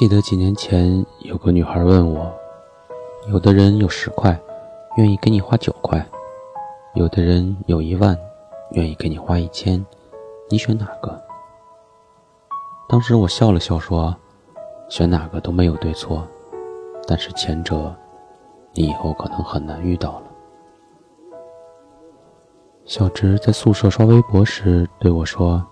[0.00, 2.34] 记得几年前有个女孩问我
[3.28, 4.34] ：“有的人有十块，
[4.96, 6.00] 愿意给你花九块；
[6.94, 8.16] 有的人有一万，
[8.70, 9.84] 愿意给你花一千，
[10.48, 11.22] 你选哪个？”
[12.88, 14.16] 当时我笑了笑说
[14.88, 16.26] ：“选哪个都没有对错，
[17.06, 17.94] 但是前者，
[18.72, 20.22] 你以后可能很难遇到了。”
[22.88, 25.62] 小直在宿舍刷微博时对我说：“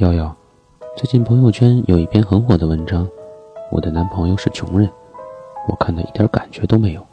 [0.00, 0.36] 瑶瑶，
[0.94, 3.08] 最近朋友圈有一篇很火的文章。”
[3.70, 4.90] 我的男朋友是穷人，
[5.68, 7.06] 我看他一点感觉都没有，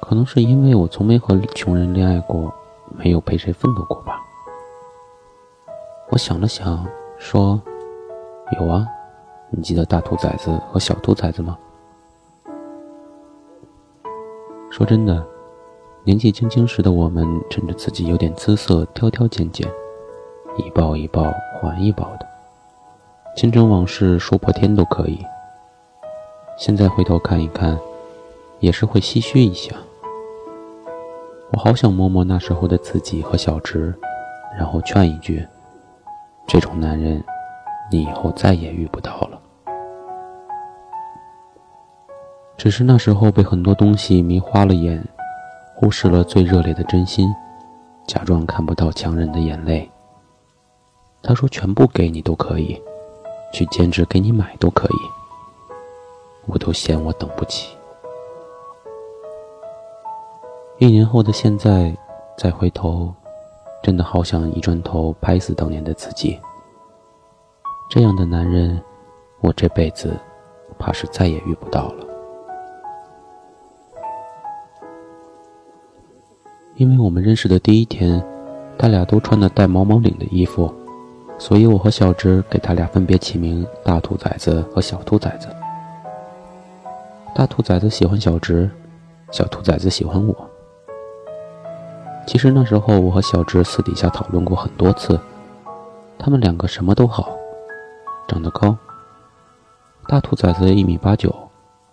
[0.00, 2.52] 可能是因为我从没和穷人恋爱过，
[2.96, 4.20] 没有陪谁奋斗过吧。
[6.10, 6.86] 我想了想，
[7.18, 7.60] 说
[8.60, 8.86] ：“有啊，
[9.50, 11.58] 你记得大兔崽子和小兔崽子吗？”
[14.70, 15.26] 说真的，
[16.04, 19.68] 年纪轻轻时的我们，趁着自己有点姿色，挑挑拣拣，
[20.56, 22.26] 一抱一抱还一抱的，
[23.36, 25.18] 前尘往事说破天都可以。
[26.56, 27.76] 现在回头看一看，
[28.60, 29.74] 也是会唏嘘一下。
[31.50, 33.92] 我好想摸摸那时候的自己和小直，
[34.56, 35.46] 然后劝一句：
[36.46, 37.22] 这种男人，
[37.90, 39.40] 你以后再也遇不到了。
[42.56, 45.04] 只是那时候被很多东西迷花了眼，
[45.74, 47.28] 忽视了最热烈的真心，
[48.06, 49.90] 假装看不到强忍的眼泪。
[51.20, 52.80] 他说：“全部给你都可以，
[53.52, 54.98] 去兼职给你买都可以。”
[56.46, 57.76] 我都嫌我等不起。
[60.78, 61.96] 一年后的现在，
[62.36, 63.14] 再回头，
[63.82, 66.38] 真的好想一转头拍死当年的自己。
[67.88, 68.82] 这样的男人，
[69.40, 70.16] 我这辈子
[70.78, 72.06] 怕是再也遇不到了。
[76.76, 78.20] 因为我们认识的第一天，
[78.76, 80.74] 他俩都穿的带毛毛领的衣服，
[81.38, 85.46] 所以我和小直给他俩分别起名“大兔崽子”和“小兔崽子”。
[87.34, 88.70] 大兔崽子喜欢小直，
[89.32, 90.50] 小兔崽子喜欢我。
[92.28, 95.18] 其实那时候我和小直私底下讨论过很多次，
[96.16, 97.36] 他们两个什么都好，
[98.28, 98.76] 长得高。
[100.06, 101.34] 大兔崽子一米八九，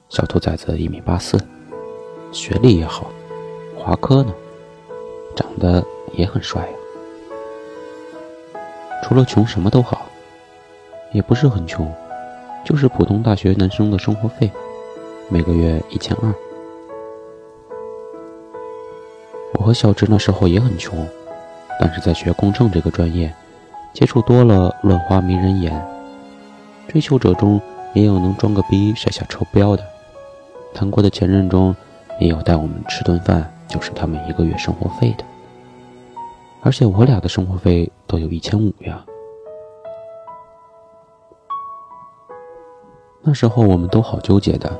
[0.09, 1.39] 小兔崽子一米八四，
[2.31, 3.09] 学历也好，
[3.75, 4.31] 华科呢，
[5.35, 5.83] 长得
[6.13, 6.73] 也很帅呀。
[9.01, 10.03] 除了穷什么都好，
[11.11, 11.91] 也不是很穷，
[12.63, 14.51] 就是普通大学男生的生活费。
[15.31, 16.35] 每个月一千二。
[19.53, 21.07] 我和小直那时候也很穷，
[21.79, 23.33] 但是在学工程这个专业，
[23.93, 25.73] 接触多了乱花迷人眼，
[26.89, 27.61] 追求者中
[27.93, 29.81] 也有能装个逼甩下车标的，
[30.73, 31.73] 谈过的前任中
[32.19, 35.23] 也有带我们吃顿饭就是他们一个月生活费的，
[36.61, 39.05] 而且我俩的生活费都有一千五呀。
[43.21, 44.77] 那时候我们都好纠结的。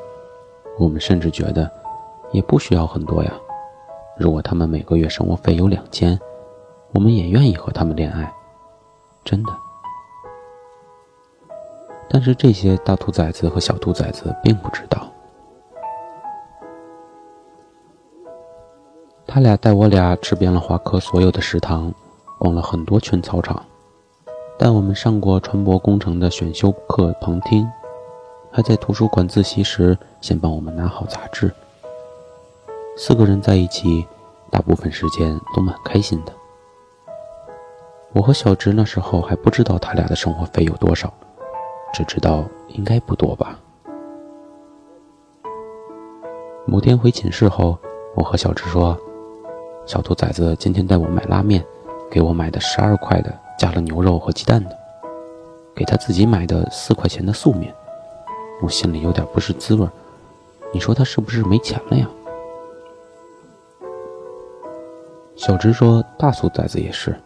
[0.79, 1.69] 我们甚至觉得，
[2.31, 3.31] 也不需要很多呀。
[4.17, 6.19] 如果他们每个月生活费有两千，
[6.91, 8.31] 我们也愿意和他们恋爱，
[9.23, 9.51] 真的。
[12.09, 15.07] 但是这些大兔崽子和小兔崽子并不知道，
[19.25, 21.93] 他俩带我俩吃遍了华科所有的食堂，
[22.37, 23.63] 逛了很多圈操场，
[24.57, 27.65] 带我们上过船舶工程的选修课旁听。
[28.53, 31.49] 还在图书馆自习时，先帮我们拿好杂志。
[32.97, 34.05] 四个人在一起，
[34.49, 36.33] 大部分时间都蛮开心的。
[38.11, 41.13] 我和小直那时候还不知道他俩的生活费有多少，
[41.93, 43.57] 只知道应该不多吧。
[46.65, 47.77] 某天回寝室后，
[48.15, 48.99] 我和小直说
[49.87, 51.65] ：“小兔崽子今天带我买拉面，
[52.09, 54.77] 给我买的十二块的加了牛肉和鸡蛋的，
[55.73, 57.73] 给他自己买的四块钱的素面。”
[58.61, 59.87] 我心里有点不是滋味
[60.73, 62.07] 你说他是不是没钱了呀？
[65.35, 67.19] 小直说大兔崽子也是，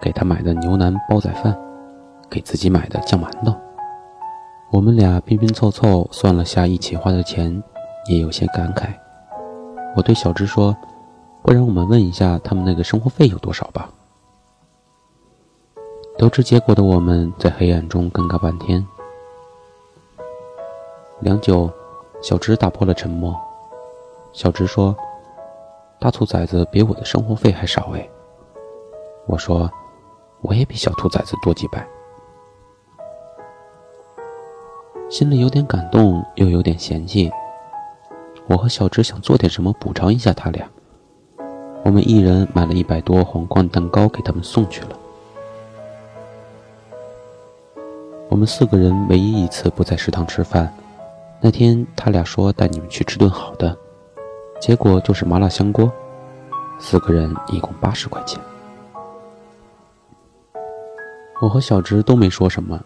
[0.00, 1.56] 给他买的牛腩煲仔饭，
[2.28, 3.54] 给自己买的酱馒头。
[4.72, 7.62] 我们俩拼拼凑凑算了下一起花的钱，
[8.08, 8.88] 也有些感慨。
[9.96, 10.76] 我对小直说
[11.42, 13.90] ：“不然我们问一下他们那个生活费有多少吧。”
[16.18, 18.86] 得知结果的我们在黑暗中尴尬半天。
[21.20, 21.70] 良久，
[22.22, 23.38] 小直打破了沉默。
[24.32, 24.96] 小直说
[26.00, 28.08] ：“大兔崽子比我的生活费还少哎。”
[29.26, 29.70] 我说
[30.40, 31.86] ：“我也比小兔崽子多几百。”
[35.10, 37.30] 心里有点感动，又有点嫌弃。
[38.46, 40.66] 我和小直想做点什么补偿一下他俩。
[41.82, 44.96] 我们一人买了一百多皇冠蛋糕给他们送去了。
[48.30, 50.72] 我们四个人唯一一次不在食堂吃饭，
[51.42, 53.74] 那天他俩说带你们去吃顿好的，
[54.60, 55.90] 结果就是麻辣香锅，
[56.78, 58.38] 四个人一共八十块钱。
[61.40, 62.78] 我和小芝都没说什么，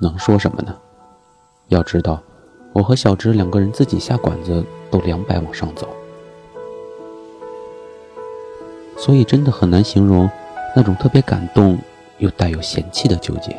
[0.00, 0.74] 能说什么呢？
[1.68, 2.22] 要知道，
[2.72, 5.86] 我和小芝两个人自己下馆子都两百往上走，
[8.96, 10.26] 所以真的很难形容
[10.74, 11.78] 那种特别感动
[12.16, 13.54] 又带有嫌弃的纠结。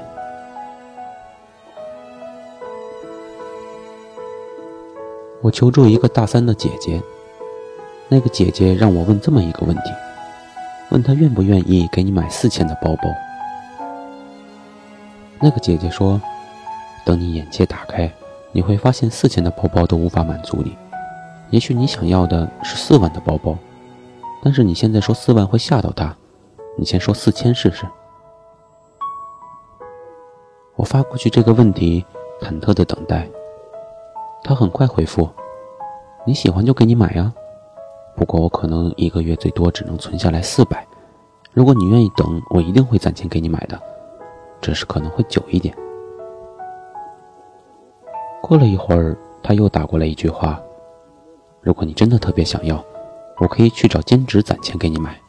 [5.46, 7.00] 我求助一个大三的姐姐，
[8.08, 9.92] 那个姐姐让我问这么一个问题：
[10.90, 13.04] 问她愿不愿意给你买四千的包包。
[15.40, 16.20] 那个姐姐说
[17.06, 18.12] ：“等你眼界打开，
[18.54, 20.76] 你会发现四千的包包都无法满足你。
[21.52, 23.56] 也许你想要的是四万的包包，
[24.42, 26.18] 但是你现在说四万会吓到她，
[26.76, 27.86] 你先说四千试试。”
[30.76, 32.04] 我发过去这个问题，
[32.42, 33.30] 忐忑的等待。
[34.48, 35.28] 他很快回复
[36.24, 37.34] ：“你喜欢就给你买呀，
[38.16, 40.86] 不过我可能一个月最多只能存下来四百。
[41.52, 43.82] 如果你愿意等，我一定会攒钱给你买的，
[44.62, 45.76] 只是可能会久一点。”
[48.40, 50.62] 过了一会儿，他又打过来一句话
[51.60, 52.86] ：“如果你真的特别想要，
[53.40, 55.20] 我可以去找兼职攒钱给你买。”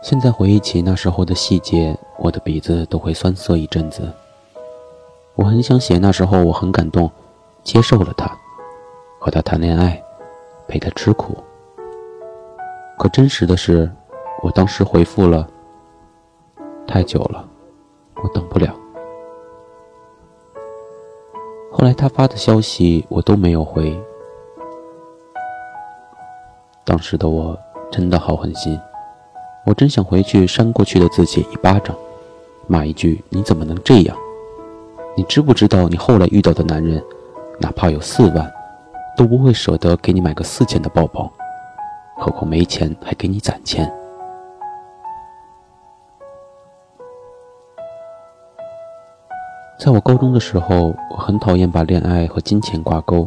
[0.00, 4.08] 现在回忆起那时候的细节，我的鼻子都会酸涩一阵子。
[5.36, 7.10] 我很想写，那时候我很感动，
[7.62, 8.26] 接受了他，
[9.20, 10.02] 和他谈恋爱，
[10.66, 11.36] 陪他吃苦。
[12.98, 13.90] 可真实的是，
[14.42, 15.46] 我当时回复了，
[16.86, 17.46] 太久了，
[18.14, 18.74] 我等不了。
[21.70, 23.94] 后来他发的消息我都没有回，
[26.82, 27.54] 当时的我
[27.92, 28.80] 真的好狠心，
[29.66, 31.94] 我真想回去扇过去的自己一巴掌，
[32.66, 34.16] 骂一句你怎么能这样。
[35.16, 37.02] 你知不知道，你后来遇到的男人，
[37.58, 38.52] 哪怕有四万，
[39.16, 41.32] 都不会舍得给你买个四千的包包，
[42.18, 43.90] 何况没钱还给你攒钱。
[49.80, 53.26] 在我高中的时候，我很讨厌把恋爱和金钱挂钩，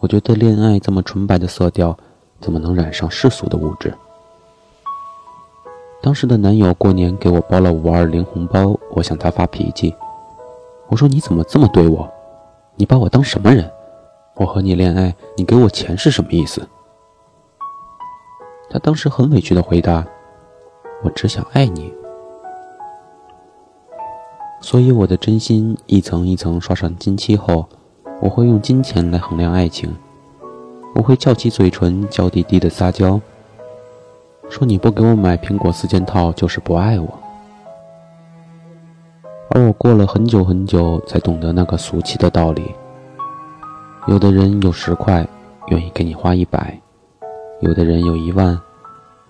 [0.00, 1.96] 我觉得恋爱这么纯白的色调，
[2.42, 3.94] 怎么能染上世俗的物质？
[6.02, 9.94] 当时的男友过年给我包了五二零红包，我向他发脾气。
[10.90, 12.06] 我说你怎么这么对我？
[12.74, 13.70] 你把我当什么人？
[14.34, 16.66] 我和你恋爱，你给我钱是什么意思？
[18.68, 20.04] 他当时很委屈的回答
[21.04, 21.92] ：“我只想爱你。”
[24.60, 27.66] 所以我的真心一层一层刷上金漆后，
[28.20, 29.96] 我会用金钱来衡量爱情。
[30.94, 33.20] 我会翘起嘴唇，娇滴滴的撒娇，
[34.48, 37.19] 说你不给我买苹果四件套就是不爱我。
[39.52, 42.72] 而我过了很久很久才懂得那个俗气的道理。
[44.06, 45.26] 有的人有十块，
[45.66, 46.60] 愿意给你花一百；
[47.60, 48.56] 有的人有一万，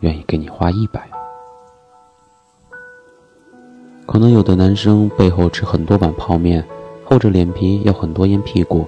[0.01, 1.09] 愿意给你花一百。
[4.05, 6.63] 可能有的男生背后吃很多碗泡面，
[7.03, 8.87] 厚着脸皮要很多烟屁股，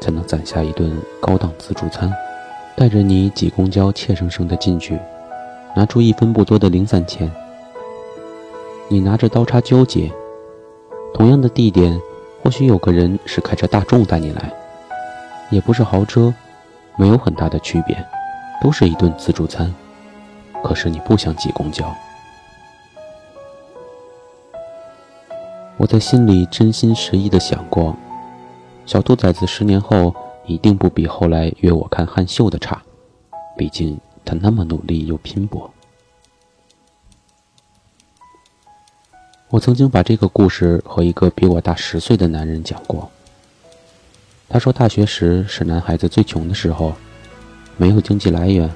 [0.00, 0.90] 才能攒下一顿
[1.20, 2.12] 高档自助餐，
[2.76, 4.98] 带着你挤公交，怯生生的进去，
[5.76, 7.30] 拿出一分不多的零散钱，
[8.88, 10.10] 你拿着刀叉纠结。
[11.14, 12.00] 同样的地点，
[12.42, 14.52] 或许有个人是开着大众带你来，
[15.50, 16.32] 也不是豪车，
[16.96, 17.96] 没有很大的区别，
[18.60, 19.72] 都是一顿自助餐。
[20.62, 21.92] 可是你不想挤公交。
[25.76, 27.96] 我在心里真心实意的想过，
[28.86, 30.14] 小兔崽子十年后
[30.46, 32.80] 一定不比后来约我看汉秀的差，
[33.56, 35.71] 毕竟他那么努力又拼搏。
[39.52, 43.10] 我曾经把这个故事和一个比我大十岁的男人讲过。
[44.48, 46.94] 他说，大学时是男孩子最穷的时候，
[47.76, 48.70] 没有经济来源，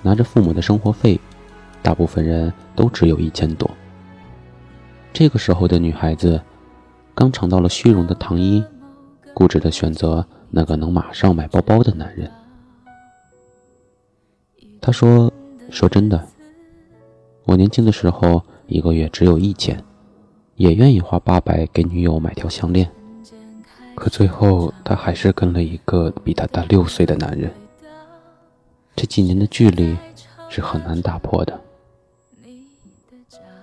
[0.00, 1.20] 拿着父母的生活费，
[1.82, 3.70] 大部分人都只有一千多。
[5.12, 6.40] 这个时候的女孩子，
[7.14, 8.64] 刚尝到了虚荣的糖衣，
[9.34, 12.30] 固执的选择那个能马上买包包的男人。
[14.80, 15.30] 他说
[15.68, 16.26] ：“说真的，
[17.44, 19.78] 我年轻的时候一个月只有一千。”
[20.58, 22.90] 也愿意花八百给女友买条项链，
[23.94, 27.48] 可最后他还是跟了一个比他大六岁的男人。
[28.96, 29.96] 这几年的距离
[30.48, 31.60] 是很难打破的。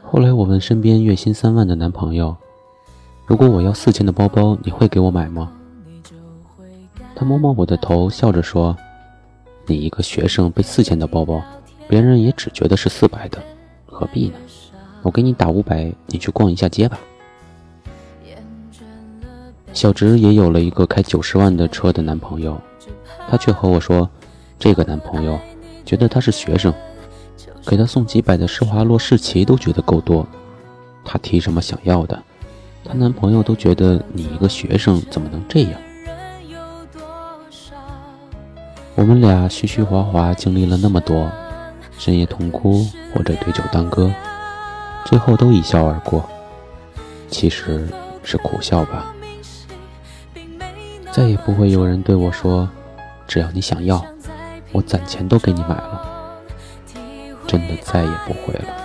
[0.01, 2.33] 后来我问身边月薪三万的男朋友
[3.27, 5.51] ：“如果我要四千的包包，你会给我买吗？”
[7.13, 8.73] 他摸摸我的头，笑着说
[9.67, 11.43] ：“你一个学生背四千的包包，
[11.89, 13.43] 别人也只觉得是四百的，
[13.85, 14.35] 何必呢？”
[15.05, 16.97] 我给你打五百，你去逛一下街吧。
[19.71, 22.59] 小直也有了一个开九十万的车的男朋友，
[23.29, 24.09] 她却和我说，
[24.57, 25.39] 这个男朋友
[25.85, 26.73] 觉得他是学生，
[27.67, 30.25] 给他送几百的施华洛世奇都觉得够多，
[31.03, 32.23] 她提什么想要的，
[32.83, 35.79] 她男朋友都觉得你一个学生怎么能这样？
[38.95, 41.29] 我们俩虚虚华华经历了那么多，
[41.95, 42.83] 深夜痛哭
[43.13, 44.11] 或者对酒当歌，
[45.05, 46.27] 最后都一笑而过，
[47.29, 47.87] 其实
[48.23, 49.13] 是苦笑吧。
[51.11, 52.67] 再也不会有人对我说
[53.25, 54.03] ：“只要你想要，
[54.71, 56.11] 我攒钱都给你买了。”
[57.47, 58.84] 真的再也不会了。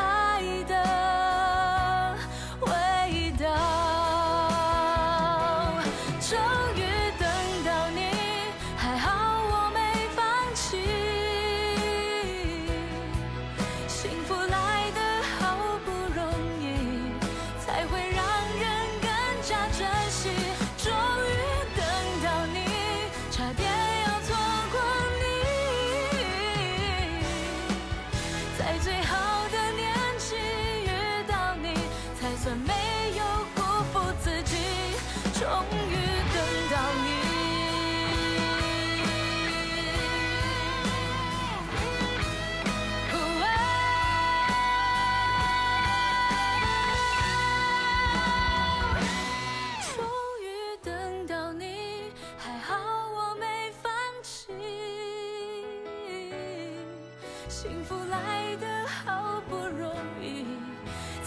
[6.21, 6.37] 终
[6.75, 7.00] 于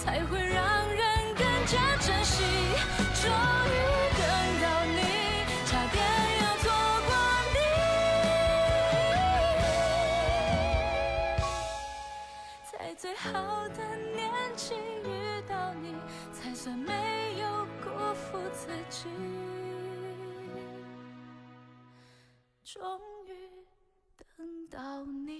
[0.04, 2.44] 才会让人更加珍惜
[3.22, 3.72] 终于
[4.18, 4.22] 等
[4.60, 5.00] 到你
[5.64, 5.96] 差点
[6.42, 6.64] 要错
[7.06, 7.10] 过
[7.54, 7.56] 你。
[12.70, 13.78] 在最好的
[14.14, 15.08] 年纪遇
[15.48, 15.94] 到你
[16.34, 16.92] 才算没
[17.40, 19.08] 有辜负自己
[22.62, 23.32] 终于
[24.36, 25.34] 等到你。